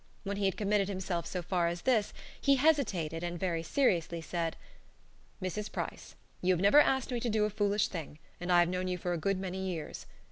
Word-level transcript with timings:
When 0.23 0.37
he 0.37 0.45
had 0.45 0.57
committed 0.57 0.87
himself 0.87 1.27
so 1.27 1.43
far 1.43 1.67
as 1.67 1.83
this, 1.83 2.11
he 2.41 2.55
hesitated, 2.55 3.21
and 3.21 3.39
very 3.39 3.61
seriously 3.61 4.19
said: 4.19 4.57
"Mrs. 5.39 5.71
Price, 5.71 6.15
you 6.41 6.55
have 6.55 6.59
never 6.59 6.81
asked 6.81 7.11
me 7.11 7.19
to 7.19 7.29
do 7.29 7.45
a 7.45 7.51
foolish 7.51 7.87
thing, 7.87 8.17
and 8.39 8.51
I 8.51 8.61
have 8.61 8.69
known 8.69 8.87
you 8.87 8.97
for 8.97 9.13
a 9.13 9.19
good 9.19 9.37
many 9.37 9.59
years. 9.59 10.07